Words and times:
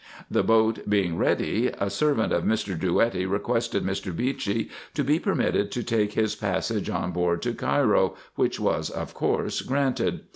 The 0.31 0.41
boat 0.41 0.89
being 0.89 1.15
ready, 1.15 1.67
a 1.67 1.91
servant 1.91 2.33
of 2.33 2.43
Mr. 2.43 2.75
Drouetti 2.75 3.27
requested 3.29 3.83
Mr. 3.85 4.11
Beechey 4.11 4.71
to 4.95 5.03
be 5.03 5.19
permitted 5.19 5.71
to 5.73 5.83
take 5.83 6.13
his 6.13 6.33
passage 6.35 6.89
on 6.89 7.11
board 7.11 7.43
to 7.43 7.53
Cairo, 7.53 8.15
which 8.33 8.59
was 8.59 8.89
of 8.89 9.13
course 9.13 9.61
granted. 9.61 10.21